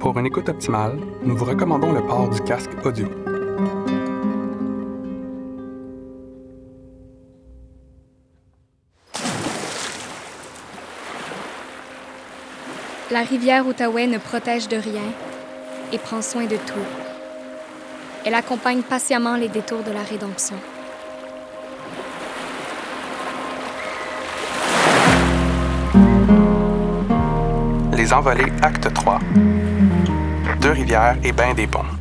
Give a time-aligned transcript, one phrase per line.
[0.00, 3.08] Pour une écoute optimale, nous vous recommandons le port du casque audio.
[13.10, 15.02] La rivière Outaouais ne protège de rien
[15.92, 16.86] et prend soin de tout.
[18.24, 20.56] Elle accompagne patiemment les détours de la rédemption.
[28.08, 29.18] Les Envolés, acte 3.
[30.62, 31.97] Deux rivières et bain des ponts.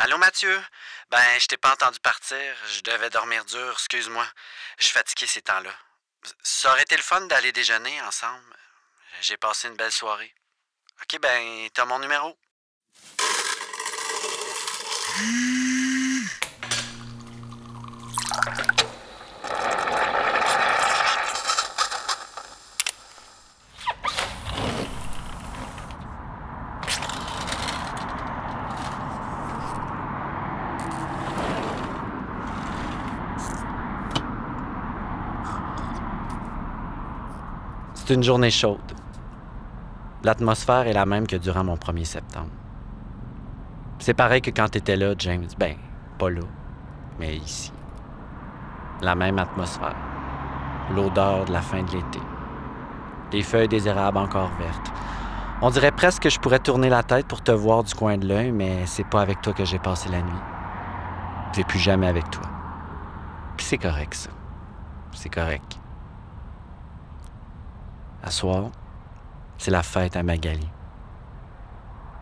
[0.00, 0.62] Allô Mathieu?
[1.10, 2.54] Ben, je t'ai pas entendu partir.
[2.72, 4.24] Je devais dormir dur, excuse-moi.
[4.78, 5.72] Je suis fatigué ces temps-là.
[6.44, 8.56] Ça aurait été le fun d'aller déjeuner ensemble.
[9.22, 10.32] J'ai passé une belle soirée.
[11.02, 12.38] Ok, ben, t'as mon numéro.
[38.08, 38.78] C'est une journée chaude.
[40.24, 42.48] L'atmosphère est la même que durant mon 1er septembre.
[43.98, 45.44] C'est pareil que quand t'étais là, James.
[45.58, 45.76] Ben,
[46.18, 46.40] pas là,
[47.20, 47.70] mais ici.
[49.02, 49.94] La même atmosphère.
[50.96, 52.20] L'odeur de la fin de l'été.
[53.30, 54.90] Les feuilles des érables encore vertes.
[55.60, 58.26] On dirait presque que je pourrais tourner la tête pour te voir du coin de
[58.26, 60.42] l'œil, mais c'est pas avec toi que j'ai passé la nuit.
[61.52, 62.44] C'est plus jamais avec toi.
[63.58, 64.30] Puis c'est correct, ça.
[65.12, 65.77] C'est correct.
[68.22, 68.70] À soir,
[69.58, 70.68] c'est la fête à Magali.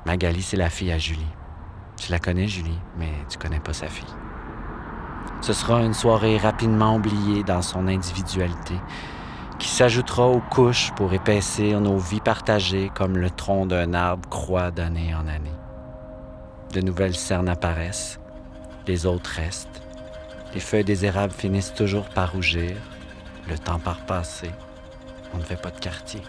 [0.05, 1.33] Magali, c'est la fille à Julie.
[1.97, 4.05] Tu la connais, Julie, mais tu connais pas sa fille.
[5.41, 8.75] Ce sera une soirée rapidement oubliée dans son individualité,
[9.59, 14.71] qui s'ajoutera aux couches pour épaissir nos vies partagées comme le tronc d'un arbre croît
[14.71, 15.51] d'année en année.
[16.75, 18.21] De nouvelles cernes apparaissent,
[18.87, 19.83] les autres restent.
[20.53, 22.77] Les feuilles des érables finissent toujours par rougir,
[23.49, 24.51] le temps par passer.
[25.37, 26.23] On ne fait pas de quartier.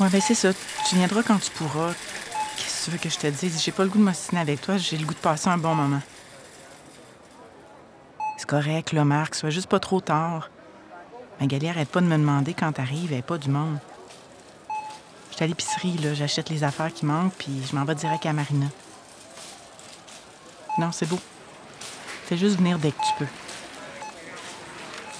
[0.00, 0.52] Ouais, ben c'est ça.
[0.88, 1.92] Tu viendras quand tu pourras.
[2.56, 3.62] Qu'est-ce que tu veux que je te dise?
[3.62, 5.76] J'ai pas le goût de m'ostiner avec toi, j'ai le goût de passer un bon
[5.76, 6.02] moment.
[8.36, 10.50] C'est correct, là, Marc, soit juste pas trop tard.
[11.40, 13.78] Magali arrête pas de me demander quand t'arrives, elle est pas du monde.
[15.34, 18.24] Je suis à l'épicerie, là, j'achète les affaires qui manquent, puis je m'en vais direct
[18.24, 18.66] à Marina.
[20.78, 21.18] Non, c'est beau.
[22.26, 23.26] Fais juste venir dès que tu peux.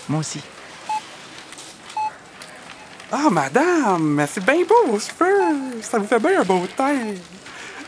[0.08, 0.40] Moi aussi.
[3.10, 5.82] Ah, madame, mais c'est bien beau vos cheveux.
[5.82, 6.94] Ça vous fait bien un beau teint.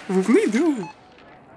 [0.09, 0.79] Vous venez d'où?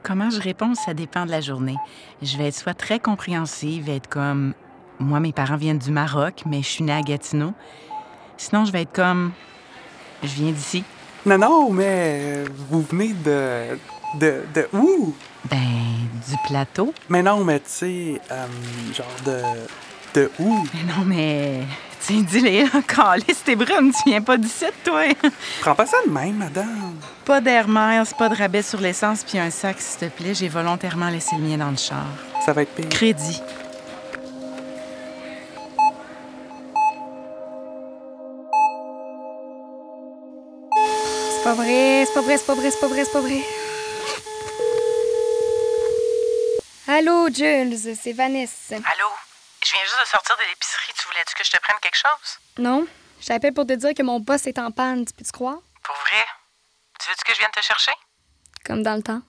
[0.03, 1.77] Comment je réponds, ça dépend de la journée.
[2.21, 4.53] Je vais être soit très compréhensive, être comme
[4.99, 7.55] moi, mes parents viennent du Maroc, mais je suis née à Gatineau.
[8.37, 9.31] Sinon, je vais être comme
[10.23, 10.83] je viens d'ici.
[11.25, 13.77] Non, non, mais vous venez de.
[14.19, 14.43] de.
[14.53, 15.13] de où?
[15.49, 15.57] Ben,
[16.27, 16.93] du plateau.
[17.09, 18.45] Mais non, mais tu sais, euh,
[18.93, 19.41] genre de.
[20.19, 20.63] de où?
[20.73, 21.63] Mais non, mais.
[22.01, 25.03] Tiens, dis-les, calice, t'es brune, tu viens pas d'ici, toi.
[25.59, 26.95] Prends pas ça de même, madame.
[27.25, 27.67] Pas d'air
[28.17, 30.33] pas de rabais sur l'essence, puis un sac, s'il te plaît.
[30.33, 32.05] J'ai volontairement laissé le mien dans le char.
[32.45, 32.87] Ça va être pire.
[32.89, 33.41] Crédit.
[41.49, 43.41] Pas vrai, c'est pas vrai, c'est pas vrai, c'est pas vrai, c'est pas vrai.
[46.87, 48.75] Allô, Jules, c'est Vanessa.
[48.75, 49.09] Allô?
[49.65, 50.93] Je viens juste de sortir de l'épicerie.
[50.95, 52.39] Tu voulais-tu que je te prenne quelque chose?
[52.59, 52.85] Non,
[53.19, 55.57] je t'appelle pour te dire que mon boss est en panne, tu peux-tu croire?
[55.83, 56.23] Pour vrai?
[56.99, 57.93] Tu veux-tu que je vienne te chercher?
[58.63, 59.21] Comme dans le temps.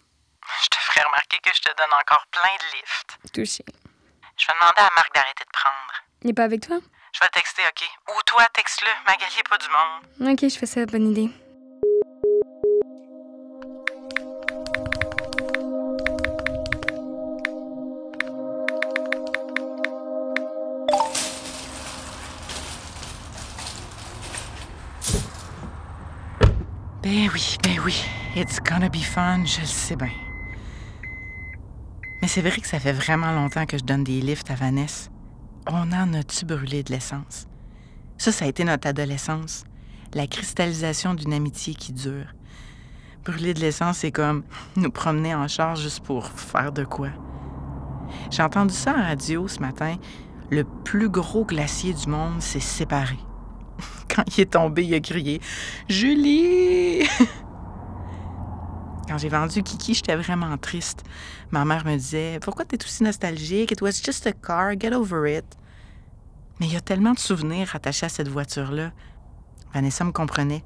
[0.63, 3.33] Je te ferai remarquer que je te donne encore plein de lifts.
[3.33, 3.65] Touché.
[4.37, 5.95] Je vais demander à Marc d'arrêter de prendre.
[6.23, 6.81] Il est pas avec toi?
[7.15, 7.89] Je vais texter, OK?
[8.15, 8.91] Ou toi, texte-le.
[9.07, 10.33] Magali est pas du monde.
[10.33, 11.31] Ok, je fais ça, bonne idée.
[27.03, 28.05] Ben oui, ben oui.
[28.37, 30.11] It's gonna be fun, je le sais bien.
[32.21, 35.09] Mais c'est vrai que ça fait vraiment longtemps que je donne des lifts à Vanessa.
[35.67, 37.47] On en a-tu brûlé de l'essence?
[38.19, 39.65] Ça, ça a été notre adolescence.
[40.13, 42.35] La cristallisation d'une amitié qui dure.
[43.25, 44.45] Brûler de l'essence, c'est comme
[44.77, 47.09] nous promener en char juste pour faire de quoi.
[48.31, 49.97] J'ai entendu ça en radio ce matin.
[50.51, 53.19] Le plus gros glacier du monde s'est séparé.
[54.27, 55.41] Il est tombé, il a crié
[55.89, 57.07] Julie!
[59.09, 61.03] Quand j'ai vendu Kiki, j'étais vraiment triste.
[61.51, 63.73] Ma mère me disait Pourquoi t'es aussi nostalgique?
[63.73, 65.45] It was just a car, get over it.
[66.61, 68.93] Mais il y a tellement de souvenirs attachés à cette voiture-là.
[69.75, 70.63] Vanessa me comprenait.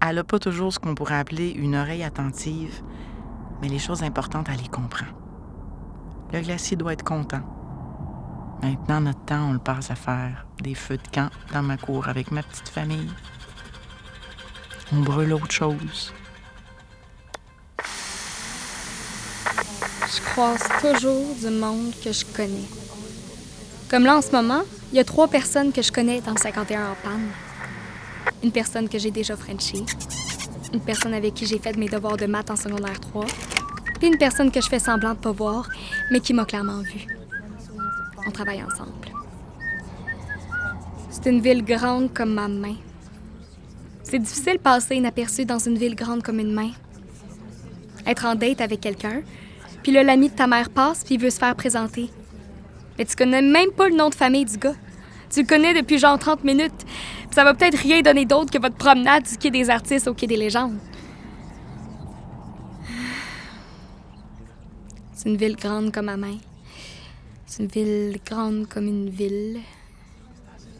[0.00, 2.82] Elle n'a pas toujours ce qu'on pourrait appeler une oreille attentive,
[3.60, 5.06] mais les choses importantes, elle les comprend.
[6.32, 7.42] Le glacier doit être content.
[8.64, 12.08] Maintenant, notre temps, on le passe à faire des feux de camp dans ma cour
[12.08, 13.10] avec ma petite famille.
[14.90, 16.14] On brûle autre chose.
[20.08, 22.64] Je croise toujours du monde que je connais.
[23.90, 24.62] Comme là en ce moment,
[24.92, 27.28] il y a trois personnes que je connais dans 51 en panne.
[28.42, 29.84] Une personne que j'ai déjà Frenchie,
[30.72, 33.26] une personne avec qui j'ai fait mes devoirs de maths en secondaire 3,
[33.98, 35.68] puis une personne que je fais semblant de pas voir,
[36.10, 37.23] mais qui m'a clairement vue.
[38.26, 38.92] On travaille ensemble.
[41.10, 42.76] C'est une ville grande comme ma main.
[44.02, 46.70] C'est difficile de passer inaperçu dans une ville grande comme une main.
[48.06, 49.22] Être en date avec quelqu'un,
[49.84, 52.10] puis là, l'ami de ta mère passe, puis il veut se faire présenter.
[52.98, 54.74] Mais tu connais même pas le nom de famille du gars.
[55.30, 56.84] Tu le connais depuis genre 30 minutes.
[56.84, 60.14] Puis ça va peut-être rien donner d'autre que votre promenade du quai des artistes au
[60.14, 60.78] quai des légendes.
[65.12, 66.36] C'est une ville grande comme ma main.
[67.46, 69.60] C'est une ville grande comme une ville.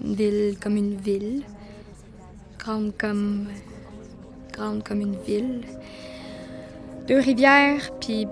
[0.03, 1.43] Une ville comme une ville.
[2.59, 3.49] Grande comme.
[4.53, 5.63] Grande comme une ville.
[7.07, 8.27] Deux rivières, puis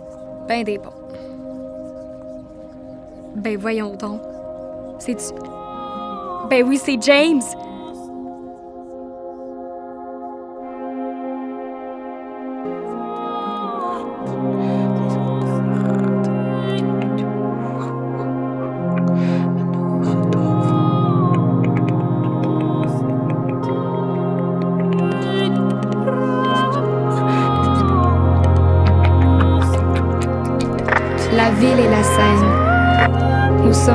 [0.49, 0.91] ben des ponts.
[3.37, 4.23] Ben voyons donc.
[4.99, 5.35] C'est-tu?
[6.49, 7.43] Ben oui, c'est James!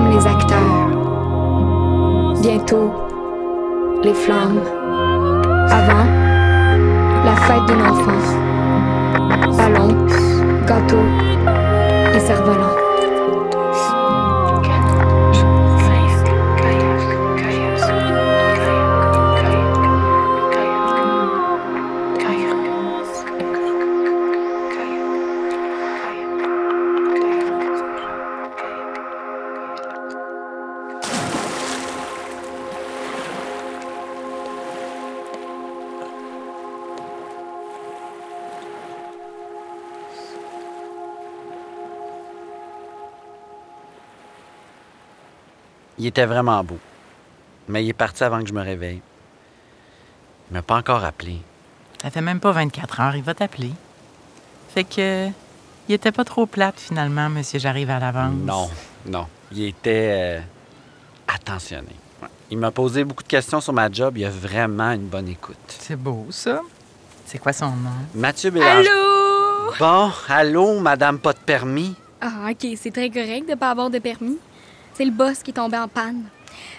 [0.10, 0.88] Les acteurs.
[2.42, 2.92] Bientôt,
[4.04, 4.62] les flammes.
[5.70, 6.06] Avant,
[7.26, 8.22] la fête d'un enfant.
[9.58, 9.90] Ballon,
[10.66, 11.04] gâteau
[12.16, 12.87] et cerf-volant.
[46.08, 46.80] Il était vraiment beau.
[47.68, 49.02] Mais il est parti avant que je me réveille.
[50.50, 51.42] Il m'a pas encore appelé.
[52.02, 53.72] Ça fait même pas 24 heures, il va t'appeler.
[54.74, 55.28] Fait que.
[55.90, 58.36] Il était pas trop plate finalement, monsieur, j'arrive à l'avance.
[58.38, 58.70] Non,
[59.06, 59.28] non.
[59.52, 60.40] Il était euh,
[61.28, 61.94] attentionné.
[62.52, 64.18] Il m'a posé beaucoup de questions sur ma job.
[64.18, 65.58] Il a vraiment une bonne écoute.
[65.68, 66.62] C'est beau, ça.
[67.26, 67.90] C'est quoi son nom?
[68.16, 68.88] Mathieu Bélanger.
[68.88, 69.74] Allô?
[69.78, 71.96] Bon, allô, madame pas de permis?
[72.22, 74.38] Ah, OK, c'est très correct de pas avoir de permis.
[74.98, 76.24] C'est le boss qui est tombé en panne.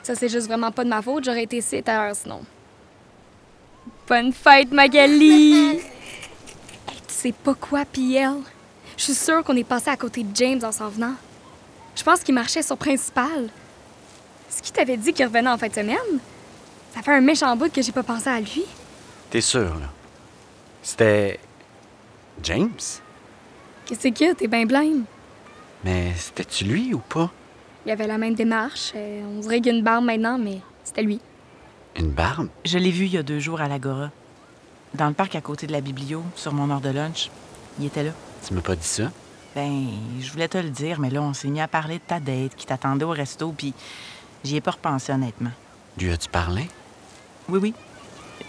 [0.03, 1.23] Ça, c'est juste vraiment pas de ma faute.
[1.23, 2.41] J'aurais été ici à l'heure sinon.
[4.09, 5.79] Bonne fête, Magali!
[6.89, 8.33] Hey, tu sais pas quoi, PL?
[8.97, 11.13] Je suis sûre qu'on est passé à côté de James en s'en venant.
[11.95, 13.51] Je pense qu'il marchait sur Principal.
[14.49, 16.19] Est-ce qu'il t'avait dit qu'il revenait en fin de semaine?
[16.95, 18.65] Ça fait un méchant bout que j'ai pas pensé à lui.
[19.31, 19.91] T'es sûr, là?
[20.83, 21.39] C'était.
[22.43, 22.81] James?
[23.87, 24.35] Qu'est-ce a?
[24.35, 25.05] T'es bien blême.
[25.85, 27.31] Mais c'était-tu lui ou pas?
[27.87, 28.93] Il avait la même démarche.
[28.95, 31.21] euh, on dirait qu'il y a une barbe maintenant, mais c'était lui.
[31.97, 32.49] Une barbe?
[32.65, 34.11] Je l'ai vu il y a deux jours à l'Agora.
[34.95, 37.31] Dans le parc à côté de la biblio, sur mon heure de lunch.
[37.79, 38.11] Il était là.
[38.47, 39.11] Tu m'as pas dit ça?
[39.55, 39.89] Ben,
[40.21, 42.55] je voulais te le dire, mais là, on s'est mis à parler de ta date
[42.57, 43.75] qui t'attendait au resto, puis
[44.45, 45.51] j'y ai pas repensé honnêtement.
[45.99, 46.69] Lui as-tu parlé?
[47.49, 47.75] Oui, oui.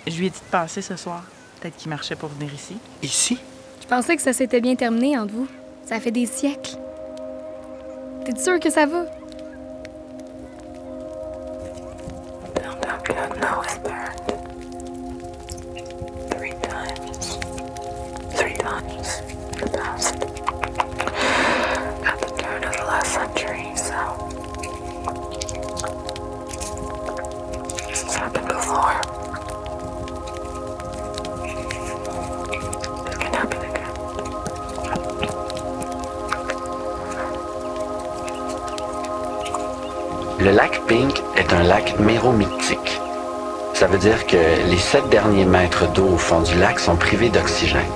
[0.06, 1.24] Je lui ai dit de passer ce soir.
[1.60, 2.78] Peut-être qu'il marchait pour venir ici.
[3.02, 3.40] Ici?
[3.82, 5.48] Je pensais que ça s'était bien terminé entre vous.
[5.86, 6.78] Ça fait des siècles.
[8.26, 9.06] T'es sûr que ça va?
[40.50, 43.00] Le lac Pink est un lac méromictique.
[43.76, 44.36] Ça veut dire que
[44.68, 47.94] les sept derniers mètres d'eau au fond du lac sont privés d'oxygène.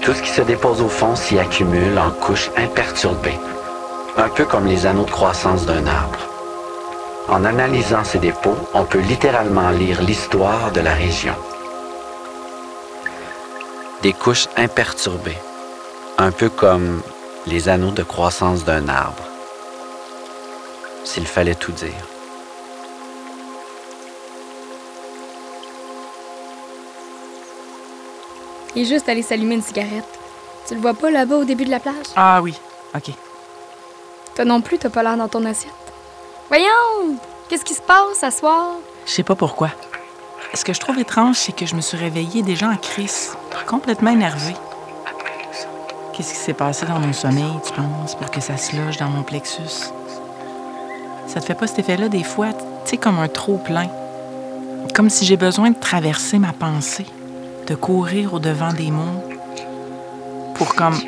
[0.00, 3.40] Tout ce qui se dépose au fond s'y accumule en couches imperturbées,
[4.16, 6.20] un peu comme les anneaux de croissance d'un arbre.
[7.28, 11.34] En analysant ces dépôts, on peut littéralement lire l'histoire de la région.
[14.02, 15.38] Des couches imperturbées,
[16.16, 17.02] un peu comme
[17.48, 19.33] les anneaux de croissance d'un arbre
[21.04, 21.92] s'il fallait tout dire.
[28.74, 30.04] Il est juste allé s'allumer une cigarette.
[30.66, 32.06] Tu le vois pas là-bas au début de la plage?
[32.16, 32.58] Ah oui,
[32.94, 33.12] OK.
[34.34, 35.72] Toi non plus, t'as pas l'air dans ton assiette.
[36.48, 37.16] Voyons!
[37.48, 38.76] Qu'est-ce qui se passe ce soir?
[39.06, 39.70] Je sais pas pourquoi.
[40.54, 44.10] Ce que je trouve étrange, c'est que je me suis réveillée déjà en crise, complètement
[44.10, 44.56] énervée.
[46.12, 49.08] Qu'est-ce qui s'est passé dans mon sommeil, tu penses, pour que ça se loge dans
[49.08, 49.90] mon plexus?
[51.26, 53.88] Ça te fait pas cet effet-là des fois, tu sais, comme un trop-plein?
[54.94, 57.06] Comme si j'ai besoin de traverser ma pensée,
[57.66, 59.22] de courir au-devant des mots,
[60.54, 60.98] pour comme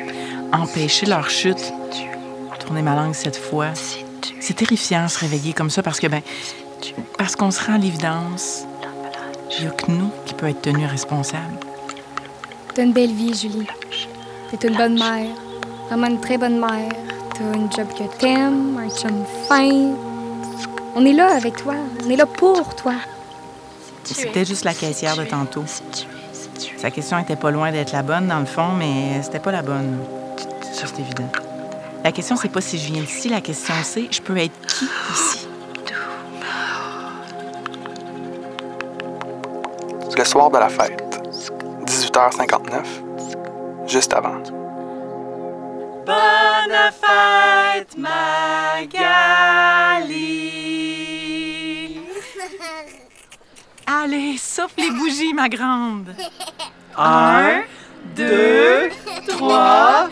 [0.53, 1.73] empêcher leur chute.
[2.59, 3.67] Tourner ma langue cette fois.
[4.41, 6.21] C'est terrifiant se réveiller comme ça parce que, ben,
[7.17, 8.65] parce qu'on se rend à l'évidence.
[9.57, 11.57] Il n'y a que nous qui peut être tenu responsable.
[12.73, 13.67] T'as une belle vie, Julie.
[14.51, 15.29] T'es une bonne mère.
[15.87, 16.91] Vraiment une très bonne mère.
[17.33, 19.95] T'as une job que t'aimes, un chum fin.
[20.99, 21.75] On est là avec toi.
[22.03, 22.93] On est là pour toi.
[24.03, 25.63] C'était juste la caissière de tantôt.
[26.77, 29.61] Sa question était pas loin d'être la bonne, dans le fond, mais c'était pas la
[29.61, 29.99] bonne.
[30.73, 31.29] C'est évident.
[32.03, 33.29] La question, c'est pas si je viens d'ici.
[33.29, 35.47] La question, c'est je peux être qui ici?
[40.17, 41.21] Le soir de la fête,
[41.85, 42.83] 18h59,
[43.85, 44.41] juste avant.
[46.07, 48.87] Bonne fête, Magali!
[53.89, 56.13] Allez, souffle les bougies, ma grande!
[56.97, 57.61] Un,
[58.17, 58.89] deux,
[59.29, 60.09] trois,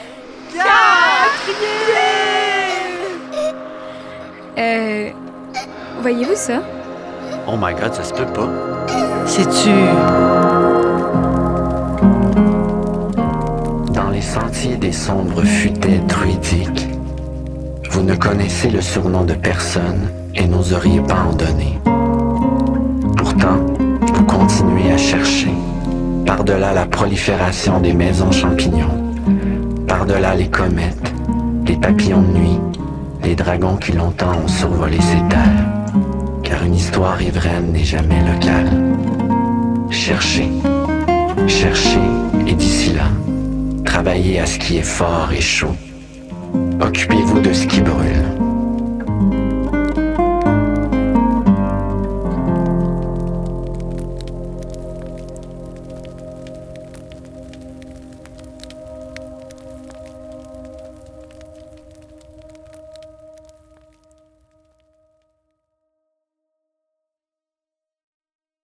[0.54, 1.50] quatre!
[4.58, 5.10] Euh.
[6.00, 6.62] Voyez-vous ça?
[7.48, 8.48] Oh my god, ça se peut pas.
[9.26, 9.72] C'est-tu...
[13.92, 16.88] Dans les sentiers des sombres futaies druidiques,
[17.92, 21.78] vous ne connaissez le surnom de personne et n'oseriez pas en donner.
[24.48, 25.50] Continuez à chercher,
[26.24, 29.16] par-delà la prolifération des maisons champignons,
[29.88, 31.12] par-delà les comètes,
[31.66, 32.60] les papillons de nuit,
[33.24, 35.66] les dragons qui longtemps ont survolé ces terres,
[36.44, 38.70] car une histoire riveraine n'est jamais locale.
[39.90, 40.52] Cherchez,
[41.48, 41.98] cherchez,
[42.46, 43.10] et d'ici là,
[43.84, 45.76] travaillez à ce qui est fort et chaud.
[46.80, 48.45] Occupez-vous de ce qui brûle.